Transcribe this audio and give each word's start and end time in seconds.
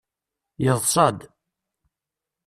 Yeḍsa-d. 0.63 1.19